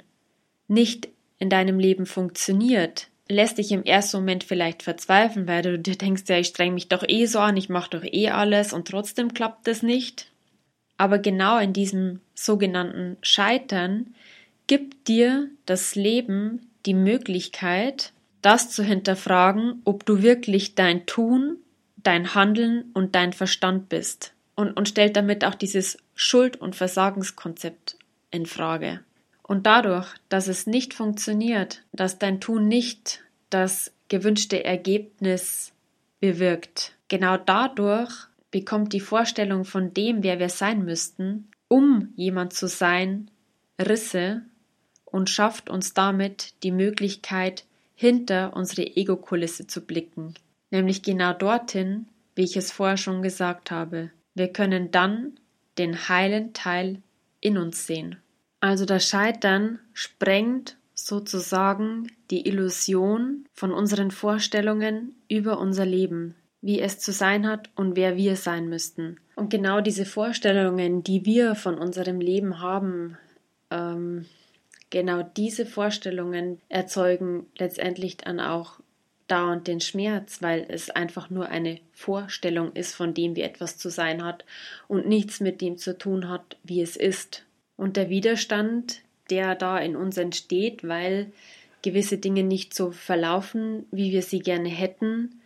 nicht 0.67 1.09
in 1.41 1.49
deinem 1.49 1.79
Leben 1.79 2.05
funktioniert, 2.05 3.07
lässt 3.27 3.57
dich 3.57 3.71
im 3.71 3.83
ersten 3.83 4.17
Moment 4.17 4.43
vielleicht 4.43 4.83
verzweifeln, 4.83 5.47
weil 5.47 5.63
du 5.63 5.79
dir 5.79 5.97
denkst, 5.97 6.23
ja, 6.27 6.37
ich 6.37 6.47
streng 6.47 6.75
mich 6.75 6.87
doch 6.87 7.03
eh 7.07 7.25
so 7.25 7.39
an, 7.39 7.57
ich 7.57 7.67
mache 7.67 7.89
doch 7.89 8.03
eh 8.03 8.29
alles 8.29 8.73
und 8.73 8.87
trotzdem 8.87 9.33
klappt 9.33 9.67
es 9.67 9.81
nicht. 9.81 10.27
Aber 10.97 11.17
genau 11.17 11.57
in 11.57 11.73
diesem 11.73 12.19
sogenannten 12.35 13.17
Scheitern 13.23 14.13
gibt 14.67 15.07
dir 15.07 15.49
das 15.65 15.95
Leben 15.95 16.69
die 16.85 16.93
Möglichkeit, 16.93 18.13
das 18.43 18.69
zu 18.69 18.83
hinterfragen, 18.83 19.81
ob 19.83 20.05
du 20.05 20.21
wirklich 20.21 20.75
dein 20.75 21.07
Tun, 21.07 21.57
dein 21.97 22.35
Handeln 22.35 22.91
und 22.93 23.15
dein 23.15 23.33
Verstand 23.33 23.89
bist. 23.89 24.33
Und, 24.53 24.73
und 24.73 24.87
stellt 24.87 25.15
damit 25.15 25.43
auch 25.43 25.55
dieses 25.55 25.97
Schuld- 26.13 26.61
und 26.61 26.75
Versagenskonzept 26.75 27.97
in 28.29 28.45
Frage. 28.45 28.99
Und 29.51 29.65
dadurch, 29.65 30.07
dass 30.29 30.47
es 30.47 30.65
nicht 30.65 30.93
funktioniert, 30.93 31.83
dass 31.91 32.17
dein 32.17 32.39
Tun 32.39 32.69
nicht 32.69 33.21
das 33.49 33.91
gewünschte 34.07 34.63
Ergebnis 34.63 35.73
bewirkt, 36.21 36.95
genau 37.09 37.35
dadurch 37.35 38.29
bekommt 38.49 38.93
die 38.93 39.01
Vorstellung 39.01 39.65
von 39.65 39.93
dem, 39.93 40.23
wer 40.23 40.39
wir 40.39 40.47
sein 40.47 40.85
müssten, 40.85 41.49
um 41.67 42.13
jemand 42.15 42.53
zu 42.53 42.69
sein, 42.69 43.29
Risse 43.77 44.41
und 45.03 45.29
schafft 45.29 45.69
uns 45.69 45.93
damit 45.93 46.53
die 46.63 46.71
Möglichkeit, 46.71 47.65
hinter 47.93 48.55
unsere 48.55 48.83
Ego-Kulisse 48.83 49.67
zu 49.67 49.81
blicken, 49.81 50.33
nämlich 50.69 51.03
genau 51.03 51.33
dorthin, 51.33 52.05
wie 52.35 52.45
ich 52.45 52.55
es 52.55 52.71
vorher 52.71 52.95
schon 52.95 53.21
gesagt 53.21 53.69
habe. 53.69 54.11
Wir 54.33 54.47
können 54.47 54.91
dann 54.91 55.37
den 55.77 56.07
heilen 56.07 56.53
Teil 56.53 57.01
in 57.41 57.57
uns 57.57 57.85
sehen. 57.85 58.15
Also 58.61 58.85
das 58.85 59.07
Scheitern 59.07 59.79
sprengt 59.93 60.77
sozusagen 60.93 62.11
die 62.29 62.47
Illusion 62.47 63.45
von 63.53 63.71
unseren 63.71 64.11
Vorstellungen 64.11 65.15
über 65.27 65.59
unser 65.59 65.85
Leben, 65.85 66.35
wie 66.61 66.79
es 66.79 66.99
zu 66.99 67.11
sein 67.11 67.47
hat 67.47 67.69
und 67.75 67.95
wer 67.95 68.15
wir 68.15 68.35
sein 68.35 68.69
müssten. 68.69 69.19
Und 69.35 69.49
genau 69.49 69.81
diese 69.81 70.05
Vorstellungen, 70.05 71.03
die 71.03 71.25
wir 71.25 71.55
von 71.55 71.75
unserem 71.75 72.21
Leben 72.21 72.59
haben, 72.59 73.17
ähm, 73.71 74.27
genau 74.91 75.23
diese 75.23 75.65
Vorstellungen 75.65 76.61
erzeugen 76.69 77.47
letztendlich 77.57 78.17
dann 78.17 78.39
auch 78.39 78.79
dauernd 79.27 79.67
den 79.67 79.79
Schmerz, 79.79 80.41
weil 80.41 80.65
es 80.69 80.91
einfach 80.91 81.31
nur 81.31 81.47
eine 81.47 81.79
Vorstellung 81.93 82.73
ist 82.73 82.93
von 82.93 83.13
dem, 83.15 83.35
wie 83.35 83.41
etwas 83.41 83.77
zu 83.77 83.89
sein 83.89 84.23
hat 84.23 84.45
und 84.87 85.07
nichts 85.07 85.39
mit 85.39 85.61
dem 85.61 85.77
zu 85.77 85.97
tun 85.97 86.29
hat, 86.29 86.57
wie 86.63 86.81
es 86.81 86.95
ist. 86.95 87.45
Und 87.81 87.97
der 87.97 88.11
Widerstand, 88.11 89.01
der 89.31 89.55
da 89.55 89.79
in 89.79 89.95
uns 89.95 90.15
entsteht, 90.15 90.87
weil 90.87 91.31
gewisse 91.81 92.19
Dinge 92.19 92.43
nicht 92.43 92.75
so 92.75 92.91
verlaufen, 92.91 93.87
wie 93.89 94.11
wir 94.11 94.21
sie 94.21 94.37
gerne 94.37 94.69
hätten, 94.69 95.41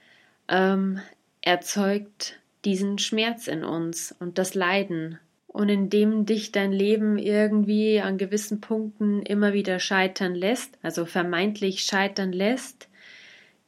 ähm, 0.50 1.00
erzeugt 1.40 2.38
diesen 2.66 2.98
Schmerz 2.98 3.48
in 3.48 3.64
uns 3.64 4.14
und 4.20 4.38
das 4.38 4.54
Leiden. 4.54 5.18
Und 5.48 5.70
indem 5.70 6.26
dich 6.26 6.52
dein 6.52 6.74
Leben 6.74 7.18
irgendwie 7.18 8.02
an 8.02 8.18
gewissen 8.18 8.60
Punkten 8.60 9.22
immer 9.22 9.54
wieder 9.54 9.80
scheitern 9.80 10.36
lässt, 10.36 10.78
also 10.82 11.06
vermeintlich 11.06 11.84
scheitern 11.84 12.34
lässt, 12.34 12.90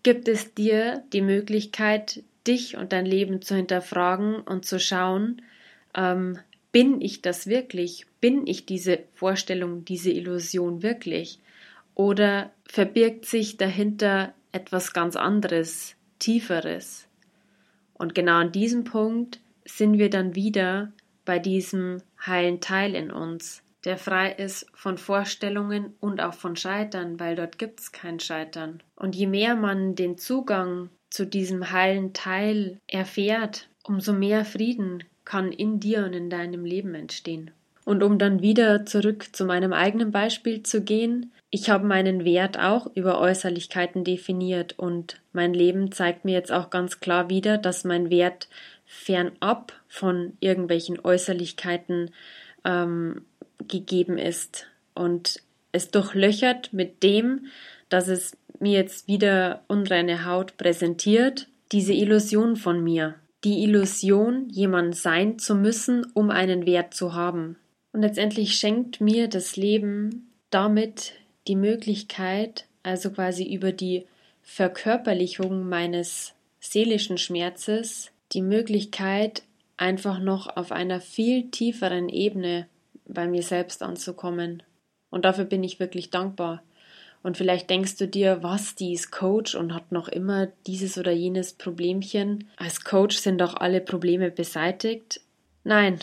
gibt 0.03 0.27
es 0.27 0.53
dir 0.53 1.05
die 1.13 1.21
Möglichkeit, 1.21 2.21
dich 2.45 2.75
und 2.75 2.91
dein 2.91 3.05
Leben 3.05 3.41
zu 3.41 3.55
hinterfragen 3.55 4.41
und 4.41 4.65
zu 4.65 4.77
schauen, 4.77 5.41
ähm, 5.95 6.39
bin 6.77 7.01
ich 7.01 7.23
das 7.23 7.47
wirklich? 7.47 8.05
Bin 8.21 8.45
ich 8.45 8.67
diese 8.67 8.99
Vorstellung, 9.15 9.83
diese 9.83 10.11
Illusion 10.11 10.83
wirklich? 10.83 11.39
Oder 11.95 12.51
verbirgt 12.67 13.25
sich 13.25 13.57
dahinter 13.57 14.35
etwas 14.51 14.93
ganz 14.93 15.15
anderes, 15.15 15.95
tieferes? 16.19 17.07
Und 17.95 18.13
genau 18.13 18.35
an 18.35 18.51
diesem 18.51 18.83
Punkt 18.83 19.39
sind 19.65 19.97
wir 19.97 20.11
dann 20.11 20.35
wieder 20.35 20.91
bei 21.25 21.39
diesem 21.39 22.03
heilen 22.23 22.61
Teil 22.61 22.93
in 22.93 23.09
uns, 23.09 23.63
der 23.83 23.97
frei 23.97 24.31
ist 24.31 24.67
von 24.75 24.99
Vorstellungen 24.99 25.95
und 25.99 26.21
auch 26.21 26.35
von 26.35 26.55
Scheitern, 26.55 27.19
weil 27.19 27.35
dort 27.35 27.57
gibt 27.57 27.79
es 27.79 27.91
kein 27.91 28.19
Scheitern. 28.19 28.83
Und 28.95 29.15
je 29.15 29.25
mehr 29.25 29.55
man 29.55 29.95
den 29.95 30.19
Zugang 30.19 30.91
zu 31.09 31.25
diesem 31.25 31.71
heilen 31.71 32.13
Teil 32.13 32.79
erfährt, 32.85 33.67
umso 33.81 34.13
mehr 34.13 34.45
Frieden 34.45 35.03
kann 35.27 35.51
in 35.51 35.81
dir 35.81 36.05
und 36.05 36.13
in 36.13 36.29
deinem 36.29 36.63
Leben 36.63 36.95
entstehen. 36.95 37.51
Und 37.83 38.01
um 38.01 38.17
dann 38.17 38.41
wieder 38.41 38.85
zurück 38.85 39.35
zu 39.35 39.43
meinem 39.43 39.73
eigenen 39.73 40.11
Beispiel 40.11 40.63
zu 40.63 40.81
gehen, 40.81 41.33
ich 41.49 41.69
habe 41.69 41.85
meinen 41.85 42.23
Wert 42.23 42.57
auch 42.57 42.89
über 42.95 43.19
Äußerlichkeiten 43.19 44.05
definiert 44.05 44.79
und 44.79 45.19
mein 45.33 45.53
Leben 45.53 45.91
zeigt 45.91 46.23
mir 46.23 46.31
jetzt 46.31 46.53
auch 46.53 46.69
ganz 46.69 47.01
klar 47.01 47.29
wieder, 47.29 47.57
dass 47.57 47.83
mein 47.83 48.09
Wert 48.09 48.47
fernab 48.85 49.73
von 49.89 50.37
irgendwelchen 50.39 50.97
Äußerlichkeiten 50.97 52.11
ähm, 52.63 53.25
gegeben 53.67 54.17
ist 54.17 54.67
und 54.95 55.41
es 55.73 55.91
durchlöchert 55.91 56.71
mit 56.71 57.03
dem, 57.03 57.47
dass 57.89 58.07
es 58.07 58.37
mir 58.59 58.79
jetzt 58.79 59.09
wieder 59.09 59.63
unreine 59.67 60.23
Haut 60.23 60.55
präsentiert, 60.55 61.49
diese 61.73 61.93
Illusion 61.93 62.55
von 62.55 62.81
mir, 62.81 63.15
die 63.47 63.63
Illusion, 63.63 64.49
jemand 64.49 64.97
sein 64.97 65.39
zu 65.39 65.55
müssen, 65.55 66.05
um 66.13 66.31
einen 66.31 66.65
Wert 66.65 66.93
zu 66.93 67.13
haben. 67.13 67.55
Und 67.93 68.01
letztendlich 68.01 68.55
schenkt 68.55 68.99
mir 68.99 69.29
das 69.29 69.55
Leben 69.55 70.33
damit 70.49 71.13
die 71.47 71.55
Möglichkeit, 71.55 72.65
also 72.83 73.09
quasi 73.09 73.45
über 73.45 73.71
die 73.71 74.05
Verkörperlichung 74.43 75.69
meines 75.69 76.33
seelischen 76.59 77.17
Schmerzes, 77.17 78.11
die 78.33 78.41
Möglichkeit, 78.41 79.43
einfach 79.77 80.19
noch 80.19 80.57
auf 80.57 80.73
einer 80.73 80.99
viel 80.99 81.49
tieferen 81.49 82.09
Ebene 82.09 82.67
bei 83.07 83.29
mir 83.29 83.43
selbst 83.43 83.81
anzukommen. 83.81 84.61
Und 85.09 85.23
dafür 85.23 85.45
bin 85.45 85.63
ich 85.63 85.79
wirklich 85.79 86.09
dankbar. 86.09 86.63
Und 87.23 87.37
vielleicht 87.37 87.69
denkst 87.69 87.97
du 87.97 88.07
dir, 88.07 88.41
was, 88.41 88.75
die 88.75 88.93
ist 88.93 89.11
Coach 89.11 89.55
und 89.55 89.73
hat 89.73 89.91
noch 89.91 90.07
immer 90.07 90.47
dieses 90.65 90.97
oder 90.97 91.11
jenes 91.11 91.53
Problemchen. 91.53 92.47
Als 92.57 92.83
Coach 92.83 93.17
sind 93.17 93.39
doch 93.39 93.55
alle 93.55 93.81
Probleme 93.81 94.31
beseitigt. 94.31 95.21
Nein, 95.63 95.99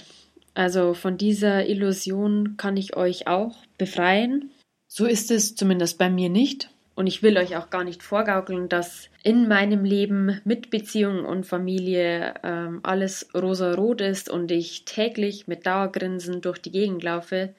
also 0.54 0.94
von 0.94 1.16
dieser 1.16 1.66
Illusion 1.66 2.56
kann 2.56 2.76
ich 2.76 2.96
euch 2.96 3.26
auch 3.26 3.56
befreien. 3.78 4.50
So 4.86 5.06
ist 5.06 5.30
es 5.30 5.56
zumindest 5.56 5.98
bei 5.98 6.10
mir 6.10 6.28
nicht. 6.28 6.70
Und 6.96 7.08
ich 7.08 7.24
will 7.24 7.36
euch 7.38 7.56
auch 7.56 7.70
gar 7.70 7.82
nicht 7.82 8.04
vorgaukeln, 8.04 8.68
dass 8.68 9.08
in 9.24 9.48
meinem 9.48 9.84
Leben 9.84 10.40
mit 10.44 10.70
Beziehung 10.70 11.24
und 11.24 11.44
Familie 11.44 12.34
ähm, 12.44 12.80
alles 12.84 13.28
rosa-rot 13.34 14.00
ist 14.00 14.28
und 14.28 14.52
ich 14.52 14.84
täglich 14.84 15.48
mit 15.48 15.66
Dauergrinsen 15.66 16.40
durch 16.40 16.58
die 16.58 16.70
Gegend 16.70 17.02
laufe. 17.02 17.52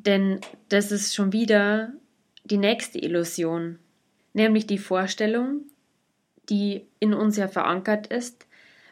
Denn 0.00 0.40
das 0.68 0.90
ist 0.90 1.14
schon 1.14 1.32
wieder 1.32 1.92
die 2.46 2.58
nächste 2.58 2.98
Illusion, 2.98 3.78
nämlich 4.32 4.66
die 4.66 4.78
Vorstellung, 4.78 5.62
die 6.48 6.86
in 7.00 7.14
uns 7.14 7.36
ja 7.36 7.48
verankert 7.48 8.06
ist, 8.06 8.46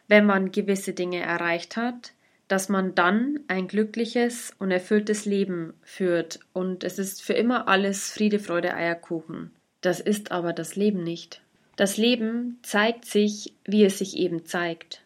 wenn 0.07 0.25
man 0.25 0.51
gewisse 0.51 0.93
Dinge 0.93 1.19
erreicht 1.21 1.77
hat, 1.77 2.11
dass 2.47 2.69
man 2.69 2.93
dann 2.93 3.39
ein 3.47 3.67
glückliches 3.67 4.53
und 4.59 4.71
erfülltes 4.71 5.25
Leben 5.25 5.73
führt 5.81 6.39
und 6.53 6.83
es 6.83 6.99
ist 6.99 7.23
für 7.23 7.33
immer 7.33 7.67
alles 7.67 8.11
Friede, 8.11 8.39
Freude, 8.39 8.73
Eierkuchen. 8.75 9.51
Das 9.81 9.99
ist 9.99 10.31
aber 10.31 10.53
das 10.53 10.75
Leben 10.75 11.03
nicht. 11.03 11.41
Das 11.75 11.97
Leben 11.97 12.59
zeigt 12.61 13.05
sich, 13.05 13.53
wie 13.65 13.83
es 13.83 13.97
sich 13.97 14.15
eben 14.17 14.45
zeigt. 14.45 15.01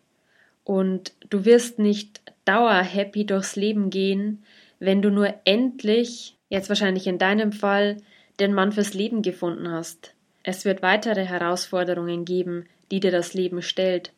Und 0.63 1.13
du 1.29 1.45
wirst 1.45 1.79
nicht 1.79 2.21
dauerhappy 2.45 3.25
durchs 3.25 3.55
Leben 3.55 3.89
gehen, 3.89 4.43
wenn 4.79 5.01
du 5.01 5.09
nur 5.09 5.33
endlich, 5.45 6.37
jetzt 6.49 6.69
wahrscheinlich 6.69 7.07
in 7.07 7.17
deinem 7.17 7.51
Fall, 7.51 7.97
den 8.39 8.53
Mann 8.53 8.71
fürs 8.71 8.93
Leben 8.93 9.21
gefunden 9.21 9.71
hast. 9.71 10.13
Es 10.43 10.65
wird 10.65 10.81
weitere 10.81 11.25
Herausforderungen 11.25 12.25
geben, 12.25 12.65
die 12.91 12.99
dir 12.99 13.11
das 13.11 13.33
Leben 13.33 13.61
stellt. 13.61 14.11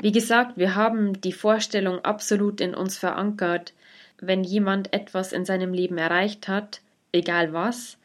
Wie 0.00 0.12
gesagt, 0.12 0.56
wir 0.56 0.74
haben 0.74 1.20
die 1.20 1.32
Vorstellung 1.32 2.04
absolut 2.04 2.60
in 2.60 2.74
uns 2.74 2.98
verankert, 2.98 3.72
wenn 4.20 4.44
jemand 4.44 4.92
etwas 4.92 5.32
in 5.32 5.44
seinem 5.44 5.72
Leben 5.72 5.98
erreicht 5.98 6.48
hat, 6.48 6.80
egal 7.12 7.52
was, 7.52 7.98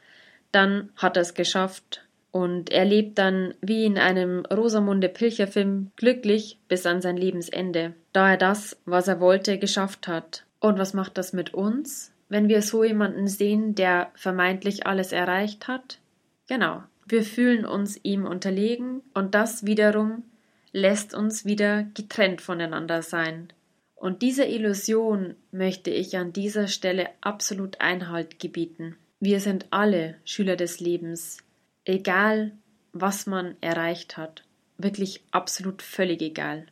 dann 0.52 0.90
hat 0.96 1.18
er 1.18 1.22
es 1.22 1.34
geschafft 1.34 2.04
und 2.32 2.72
er 2.72 2.86
lebt 2.86 3.18
dann 3.18 3.54
wie 3.62 3.86
in 3.86 3.98
einem 3.98 4.46
Rosamunde 4.46 5.10
Pilcher-Film 5.10 5.92
glücklich 5.96 6.60
bis 6.68 6.86
an 6.86 7.02
sein 7.02 7.18
Lebensende, 7.18 7.94
da 8.14 8.32
er 8.32 8.38
das, 8.38 8.78
was 8.86 9.08
er 9.08 9.20
wollte, 9.20 9.58
geschafft 9.58 10.08
hat. 10.08 10.46
Und 10.60 10.78
was 10.78 10.94
macht 10.94 11.18
das 11.18 11.34
mit 11.34 11.54
uns, 11.54 12.12
wenn 12.30 12.48
wir 12.48 12.62
so 12.62 12.84
jemanden 12.84 13.28
sehen, 13.28 13.76
der 13.76 14.12
vermeintlich 14.16 14.88
alles 14.88 15.12
erreicht 15.12 15.68
hat? 15.68 16.00
Genau, 16.48 16.84
wir 17.06 17.24
fühlen 17.24 17.66
uns 17.66 18.00
ihm 18.04 18.26
unterlegen 18.26 19.02
und 19.14 19.36
das 19.36 19.66
wiederum 19.66 20.24
lässt 20.72 21.14
uns 21.14 21.46
wieder 21.46 21.84
getrennt 21.96 22.42
voneinander 22.42 23.02
sein. 23.02 23.52
Und 23.96 24.22
dieser 24.22 24.48
Illusion 24.48 25.36
möchte 25.52 25.90
ich 25.90 26.16
an 26.16 26.32
dieser 26.32 26.68
Stelle 26.68 27.10
absolut 27.22 27.82
Einhalt 27.82 28.40
gebieten. 28.40 28.96
Wir 29.20 29.42
sind 29.42 29.66
alle 29.72 30.16
Schüler 30.24 30.56
des 30.56 30.80
Lebens, 30.80 31.40
egal 31.84 32.54
was 32.94 33.26
man 33.26 33.56
erreicht 33.60 34.16
hat, 34.16 34.44
wirklich 34.78 35.22
absolut 35.32 35.82
völlig 35.82 36.22
egal. 36.22 36.68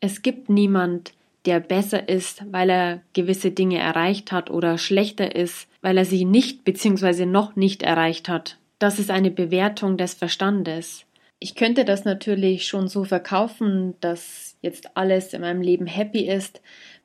Es 0.00 0.22
gibt 0.22 0.48
niemand, 0.48 1.14
der 1.46 1.60
besser 1.60 2.08
ist, 2.08 2.44
weil 2.50 2.70
er 2.70 3.00
gewisse 3.12 3.50
Dinge 3.50 3.78
erreicht 3.78 4.32
hat 4.32 4.50
oder 4.50 4.78
schlechter 4.78 5.34
ist, 5.34 5.68
weil 5.80 5.98
er 5.98 6.04
sie 6.04 6.24
nicht 6.24 6.64
bzw. 6.64 7.26
noch 7.26 7.56
nicht 7.56 7.82
erreicht 7.82 8.28
hat. 8.28 8.58
Das 8.78 8.98
ist 8.98 9.10
eine 9.10 9.30
Bewertung 9.30 9.96
des 9.96 10.14
Verstandes. 10.14 11.04
Ich 11.38 11.56
könnte 11.56 11.84
das 11.84 12.04
natürlich 12.04 12.68
schon 12.68 12.86
so 12.86 13.04
verkaufen, 13.04 13.94
dass 14.00 14.56
jetzt 14.60 14.96
alles 14.96 15.32
in 15.34 15.40
meinem 15.40 15.60
Leben 15.60 15.86
happy 15.86 16.28
ist, 16.28 16.60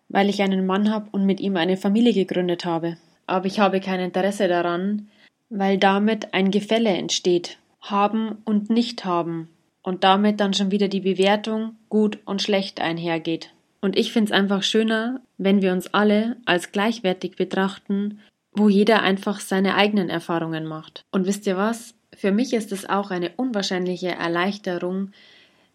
weil 0.10 0.29
ich 0.29 0.41
einen 0.41 0.65
Mann 0.65 0.91
habe 0.91 1.10
und 1.12 1.25
mit 1.25 1.39
ihm 1.39 1.58
eine 1.58 1.77
Familie 1.77 2.13
gegründet 2.13 2.65
habe. 2.65 2.98
Aber 3.25 3.46
ich 3.46 3.60
habe 3.60 3.79
kein 3.79 4.00
Interesse 4.00 4.48
daran, 4.48 5.10
weil 5.50 5.77
damit 5.77 6.34
ein 6.34 6.51
Gefälle 6.51 6.89
entsteht. 6.89 7.58
Haben 7.82 8.38
und 8.46 8.70
nicht 8.70 9.06
haben. 9.06 9.50
Und 9.82 10.03
damit 10.03 10.39
dann 10.39 10.53
schon 10.53 10.72
wieder 10.72 10.88
die 10.88 11.01
Bewertung 11.01 11.75
gut 11.89 12.20
und 12.25 12.41
schlecht 12.41 12.82
einhergeht. 12.82 13.51
Und 13.82 13.98
ich 13.98 14.12
finde 14.12 14.32
es 14.32 14.38
einfach 14.38 14.64
schöner, 14.64 15.22
wenn 15.38 15.62
wir 15.62 15.72
uns 15.72 15.94
alle 15.94 16.38
als 16.46 16.72
gleichwertig 16.72 17.36
betrachten 17.36 18.20
wo 18.58 18.70
jeder 18.70 19.02
einfach 19.02 19.40
seine 19.40 19.76
eigenen 19.76 20.10
Erfahrungen 20.10 20.66
macht. 20.66 21.06
Und 21.12 21.26
wisst 21.26 21.46
ihr 21.46 21.58
was? 21.58 21.94
Für 22.16 22.32
mich 22.32 22.54
ist 22.54 22.72
es 22.72 22.90
auch 22.90 23.12
eine 23.12 23.32
unwahrscheinliche 23.36 24.10
Erleichterung, 24.10 25.12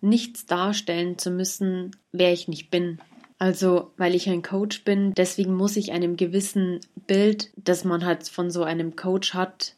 nichts 0.00 0.46
darstellen 0.46 1.16
zu 1.18 1.30
müssen, 1.30 1.92
wer 2.10 2.32
ich 2.32 2.48
nicht 2.48 2.70
bin. 2.70 2.98
Also, 3.38 3.92
weil 3.96 4.14
ich 4.14 4.28
ein 4.28 4.42
Coach 4.42 4.84
bin, 4.84 5.14
deswegen 5.14 5.54
muss 5.54 5.76
ich 5.76 5.92
einem 5.92 6.16
gewissen 6.16 6.80
Bild, 7.06 7.50
das 7.56 7.84
man 7.84 8.04
halt 8.04 8.28
von 8.28 8.50
so 8.50 8.64
einem 8.64 8.96
Coach 8.96 9.34
hat, 9.34 9.74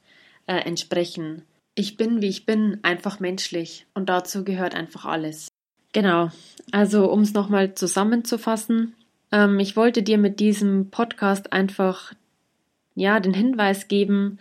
äh, 0.47 0.57
entsprechen. 0.57 1.43
Ich 1.75 1.97
bin, 1.97 2.23
wie 2.23 2.29
ich 2.29 2.47
bin, 2.47 2.79
einfach 2.83 3.21
menschlich 3.21 3.87
und 3.95 4.09
dazu 4.09 4.45
gehört 4.45 4.75
einfach 4.75 5.05
alles. 5.05 5.49
Genau, 5.95 6.31
also 6.73 7.09
um 7.11 7.21
es 7.21 7.35
nochmal 7.35 7.75
zusammenzufassen, 7.75 8.95
ähm, 9.31 9.61
ich 9.61 9.77
wollte 9.77 10.03
dir 10.03 10.19
mit 10.19 10.41
diesem 10.41 10.91
Podcast 10.91 11.53
einfach 11.53 12.13
ja, 12.97 13.21
den 13.21 13.33
Hinweis 13.33 13.87
geben, 13.87 14.39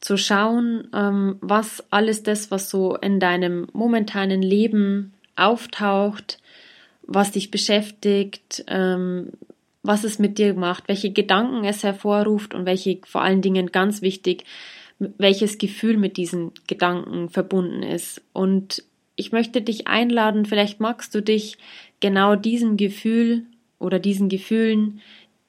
zu 0.00 0.16
schauen, 0.16 0.88
ähm, 0.92 1.36
was 1.40 1.84
alles 1.90 2.24
das, 2.24 2.50
was 2.50 2.68
so 2.68 2.96
in 2.96 3.20
deinem 3.20 3.68
momentanen 3.72 4.42
Leben 4.42 5.14
auftaucht, 5.36 6.38
was 7.02 7.30
dich 7.30 7.52
beschäftigt, 7.52 8.64
ähm, 8.66 9.30
was 9.84 10.02
es 10.02 10.18
mit 10.18 10.38
dir 10.38 10.54
macht, 10.54 10.88
welche 10.88 11.12
Gedanken 11.12 11.64
es 11.64 11.84
hervorruft 11.84 12.52
und 12.52 12.66
welche 12.66 12.98
vor 13.04 13.22
allen 13.22 13.42
Dingen 13.42 13.70
ganz 13.70 14.02
wichtig, 14.02 14.44
welches 14.98 15.58
Gefühl 15.58 15.98
mit 15.98 16.16
diesen 16.16 16.50
Gedanken 16.66 17.28
verbunden 17.28 17.84
ist. 17.84 18.22
Und 18.32 18.82
ich 19.16 19.32
möchte 19.32 19.62
dich 19.62 19.86
einladen, 19.86 20.46
vielleicht 20.46 20.78
magst 20.80 21.14
du 21.14 21.22
dich 21.22 21.58
genau 22.00 22.36
diesem 22.36 22.76
Gefühl 22.76 23.44
oder 23.78 23.98
diesen 23.98 24.28
Gefühlen 24.28 25.00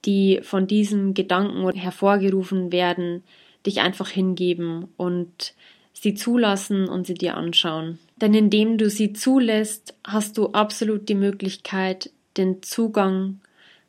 die 0.07 0.39
von 0.41 0.67
diesem 0.67 1.13
Gedanken 1.13 1.69
hervorgerufen 1.75 2.71
werden, 2.71 3.23
dich 3.65 3.81
einfach 3.81 4.09
hingeben 4.09 4.87
und 4.95 5.53
sie 5.93 6.13
zulassen 6.13 6.87
und 6.87 7.05
sie 7.05 7.15
dir 7.15 7.35
anschauen. 7.35 7.99
Denn 8.15 8.33
indem 8.33 8.77
du 8.77 8.89
sie 8.89 9.13
zulässt, 9.13 9.95
hast 10.05 10.37
du 10.37 10.47
absolut 10.51 11.09
die 11.09 11.15
Möglichkeit, 11.15 12.11
den 12.37 12.63
Zugang 12.63 13.41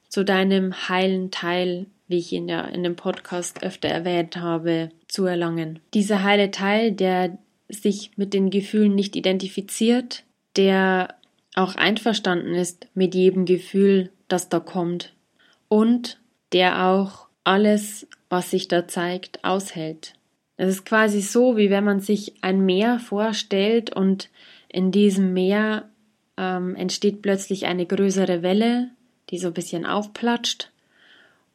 zu 0.08 0.24
deinem 0.24 0.88
heilen 0.88 1.30
Teil, 1.30 1.86
wie 2.08 2.18
ich 2.18 2.32
ihn 2.32 2.48
ja 2.48 2.62
in 2.62 2.82
dem 2.82 2.96
Podcast 2.96 3.62
öfter 3.62 3.88
erwähnt 3.88 4.38
habe, 4.38 4.88
zu 5.06 5.26
erlangen. 5.26 5.78
Dieser 5.94 6.24
heile 6.24 6.50
Teil, 6.50 6.92
der 6.92 7.38
sich 7.68 8.12
mit 8.16 8.34
den 8.34 8.50
Gefühlen 8.50 8.94
nicht 8.94 9.16
identifiziert, 9.16 10.24
der 10.56 11.14
auch 11.54 11.74
einverstanden 11.74 12.54
ist 12.54 12.86
mit 12.94 13.14
jedem 13.14 13.44
Gefühl, 13.44 14.10
das 14.28 14.48
da 14.48 14.60
kommt, 14.60 15.12
und 15.68 16.18
der 16.52 16.86
auch 16.86 17.26
alles, 17.44 18.06
was 18.28 18.50
sich 18.50 18.68
da 18.68 18.86
zeigt, 18.86 19.44
aushält. 19.44 20.14
Es 20.56 20.68
ist 20.68 20.84
quasi 20.84 21.20
so, 21.20 21.56
wie 21.56 21.70
wenn 21.70 21.84
man 21.84 22.00
sich 22.00 22.34
ein 22.42 22.64
Meer 22.64 22.98
vorstellt 22.98 23.94
und 23.94 24.28
in 24.68 24.90
diesem 24.90 25.32
Meer 25.32 25.88
ähm, 26.36 26.74
entsteht 26.74 27.22
plötzlich 27.22 27.66
eine 27.66 27.86
größere 27.86 28.42
Welle, 28.42 28.90
die 29.30 29.38
so 29.38 29.48
ein 29.48 29.54
bisschen 29.54 29.86
aufplatscht 29.86 30.70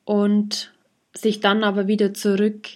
und 0.05 0.71
sich 1.13 1.39
dann 1.41 1.63
aber 1.63 1.87
wieder 1.87 2.13
zurück 2.13 2.69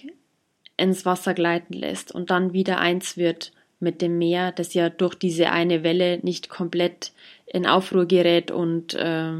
ins 0.78 1.04
Wasser 1.04 1.34
gleiten 1.34 1.74
lässt 1.74 2.12
und 2.12 2.30
dann 2.30 2.54
wieder 2.54 2.78
eins 2.78 3.18
wird 3.18 3.52
mit 3.80 4.00
dem 4.00 4.18
Meer, 4.18 4.52
das 4.52 4.74
ja 4.74 4.88
durch 4.88 5.14
diese 5.14 5.50
eine 5.50 5.82
Welle 5.82 6.18
nicht 6.22 6.48
komplett 6.48 7.12
in 7.46 7.66
Aufruhr 7.66 8.06
gerät 8.06 8.50
und 8.50 8.94
äh, 8.94 9.32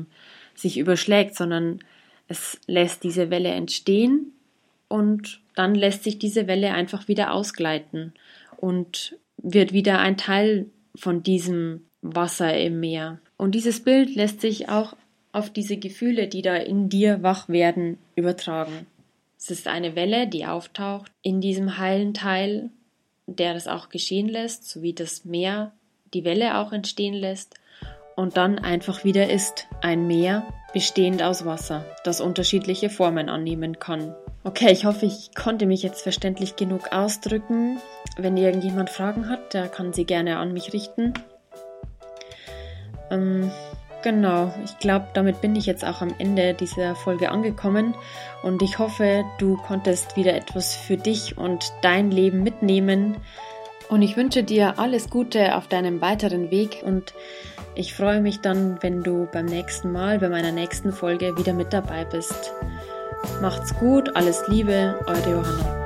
sich 0.55 0.79
überschlägt, 0.79 1.35
sondern 1.35 1.81
es 2.29 2.61
lässt 2.67 3.05
diese 3.05 3.31
Welle 3.31 3.51
entstehen 3.51 4.33
und 4.89 5.41
dann 5.55 5.75
lässt 5.75 6.05
sich 6.05 6.19
diese 6.19 6.47
Welle 6.47 6.73
einfach 6.73 7.09
wieder 7.09 7.33
ausgleiten 7.33 8.13
und 8.57 9.17
wird 9.37 9.73
wieder 9.73 9.99
ein 9.99 10.17
Teil 10.17 10.67
von 10.95 11.23
diesem 11.23 11.87
Wasser 12.03 12.57
im 12.57 12.81
Meer. 12.81 13.19
Und 13.37 13.55
dieses 13.55 13.81
Bild 13.81 14.15
lässt 14.15 14.41
sich 14.41 14.69
auch 14.69 14.97
auf 15.33 15.51
diese 15.51 15.77
Gefühle, 15.77 16.29
die 16.29 16.43
da 16.43 16.57
in 16.57 16.89
dir 16.89 17.23
wach 17.23 17.49
werden, 17.49 17.99
übertragen. 18.17 18.87
Es 19.39 19.51
ist 19.51 19.69
eine 19.69 19.95
Welle, 19.95 20.27
die 20.27 20.47
auftaucht 20.47 21.13
in 21.23 21.41
diesem 21.41 21.79
heilen 21.79 22.13
Teil, 22.13 22.71
der 23.27 23.55
das 23.55 23.69
auch 23.69 23.89
geschehen 23.89 24.29
lässt, 24.29 24.69
so 24.69 24.83
wie 24.83 24.93
das 24.93 25.25
Meer 25.25 25.73
die 26.13 26.25
Welle 26.25 26.59
auch 26.59 26.73
entstehen 26.73 27.15
lässt 27.15 27.55
und 28.17 28.37
dann 28.37 28.59
einfach 28.59 29.05
wieder 29.05 29.31
ist 29.31 29.69
ein 29.81 30.09
Meer 30.09 30.43
bestehend 30.73 31.23
aus 31.23 31.45
Wasser, 31.45 31.85
das 32.03 32.21
unterschiedliche 32.21 32.91
Formen 32.91 33.29
annehmen 33.29 33.79
kann. 33.79 34.13
Okay, 34.43 34.73
ich 34.73 34.85
hoffe, 34.85 35.07
ich 35.07 35.37
konnte 35.37 35.67
mich 35.67 35.85
jetzt 35.85 36.03
verständlich 36.03 36.57
genug 36.57 36.93
ausdrücken. 36.93 37.79
Wenn 38.17 38.37
irgendjemand 38.37 38.91
Fragen 38.91 39.29
hat, 39.29 39.55
der 39.55 39.69
kann 39.69 39.93
sie 39.93 40.05
gerne 40.05 40.39
an 40.39 40.53
mich 40.53 40.73
richten. 40.73 41.15
Ähm, 43.13 43.53
genau, 44.03 44.53
ich 44.65 44.79
glaube, 44.79 45.07
damit 45.15 45.41
bin 45.41 45.57
ich 45.57 45.67
jetzt 45.67 45.85
auch 45.85 46.01
am 46.01 46.15
Ende 46.19 46.55
dieser 46.55 46.95
Folge 46.95 47.31
angekommen 47.31 47.95
und 48.43 48.63
ich 48.63 48.79
hoffe, 48.79 49.25
du 49.39 49.57
konntest 49.57 50.17
wieder 50.17 50.35
etwas 50.35 50.75
für 50.75 50.97
dich 50.97 51.39
und 51.39 51.73
dein 51.83 52.11
Leben 52.11 52.43
mitnehmen. 52.43 53.17
Und 53.89 54.03
ich 54.03 54.17
wünsche 54.17 54.43
dir 54.43 54.79
alles 54.79 55.09
Gute 55.09 55.57
auf 55.57 55.67
deinem 55.67 56.01
weiteren 56.03 56.51
Weg 56.51 56.83
und 56.85 57.15
ich 57.75 57.95
freue 57.95 58.21
mich 58.21 58.41
dann, 58.41 58.79
wenn 58.83 59.03
du 59.03 59.27
beim 59.33 59.47
nächsten 59.47 59.93
Mal, 59.93 60.19
bei 60.19 60.29
meiner 60.29 60.53
nächsten 60.53 60.93
Folge 60.93 61.37
wieder 61.39 61.55
mit 61.55 61.73
dabei 61.73 62.05
bist. 62.05 62.53
Macht's 63.41 63.75
gut, 63.79 64.15
alles 64.15 64.47
Liebe, 64.49 64.99
eure 65.07 65.31
Johanna. 65.31 65.78